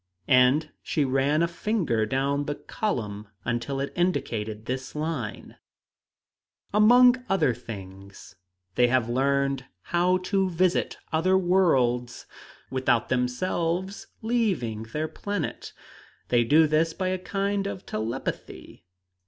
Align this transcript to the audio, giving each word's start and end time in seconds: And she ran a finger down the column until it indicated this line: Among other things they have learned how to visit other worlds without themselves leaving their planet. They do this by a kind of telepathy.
And 0.27 0.71
she 0.81 1.05
ran 1.05 1.43
a 1.43 1.47
finger 1.47 2.07
down 2.07 2.45
the 2.45 2.55
column 2.55 3.27
until 3.45 3.79
it 3.79 3.93
indicated 3.95 4.65
this 4.65 4.95
line: 4.95 5.57
Among 6.73 7.23
other 7.29 7.53
things 7.53 8.35
they 8.73 8.87
have 8.87 9.07
learned 9.07 9.65
how 9.93 10.17
to 10.17 10.49
visit 10.49 10.97
other 11.13 11.37
worlds 11.37 12.25
without 12.71 13.09
themselves 13.09 14.07
leaving 14.23 14.87
their 14.91 15.07
planet. 15.07 15.71
They 16.29 16.45
do 16.45 16.65
this 16.65 16.95
by 16.95 17.09
a 17.09 17.19
kind 17.19 17.67
of 17.67 17.85
telepathy. 17.85 18.83